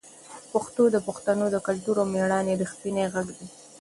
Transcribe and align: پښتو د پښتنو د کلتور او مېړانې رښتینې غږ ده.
پښتو 0.51 0.83
د 0.91 0.97
پښتنو 1.07 1.45
د 1.51 1.57
کلتور 1.67 1.95
او 2.01 2.07
مېړانې 2.13 2.53
رښتینې 2.61 3.05
غږ 3.13 3.27
ده. 3.37 3.45